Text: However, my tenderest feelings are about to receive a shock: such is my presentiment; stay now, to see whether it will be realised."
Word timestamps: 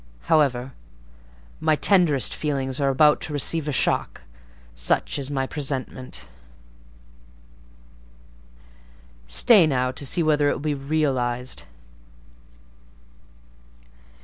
However, 0.21 0.73
my 1.59 1.75
tenderest 1.75 2.33
feelings 2.33 2.81
are 2.81 2.89
about 2.89 3.21
to 3.21 3.33
receive 3.33 3.67
a 3.67 3.71
shock: 3.71 4.21
such 4.73 5.19
is 5.19 5.29
my 5.29 5.45
presentiment; 5.45 6.25
stay 9.27 9.67
now, 9.67 9.91
to 9.91 10.03
see 10.03 10.23
whether 10.23 10.49
it 10.49 10.53
will 10.53 10.59
be 10.59 10.73
realised." 10.73 11.65